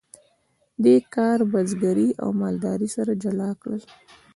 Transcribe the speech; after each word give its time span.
دې 0.83 0.97
کار 1.15 1.39
بزګري 1.51 2.09
او 2.21 2.29
مالداري 2.41 2.89
سره 2.95 3.11
جلا 3.23 3.49
کړل. 3.61 3.81